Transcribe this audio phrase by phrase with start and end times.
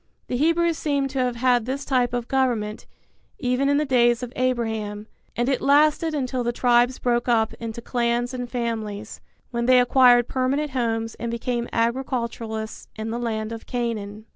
[0.29, 2.87] The Hebrews seem to have had this type of government,
[3.37, 7.83] even in the days of Abraham; and it lasted until the tribes broke up into
[7.83, 13.67] clans and families, when they acquired permanent homes and became agriculturists in the land of
[13.67, 14.25] Canaan.